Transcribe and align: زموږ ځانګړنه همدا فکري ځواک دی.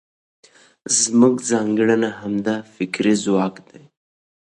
زموږ 0.99 1.35
ځانګړنه 1.49 2.09
همدا 2.19 2.55
فکري 2.73 3.13
ځواک 3.23 3.55
دی. 3.69 3.83